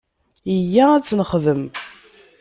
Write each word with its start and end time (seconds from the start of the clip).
Iyya 0.55 0.85
ad 0.93 1.03
tt-nexdem! 1.03 1.63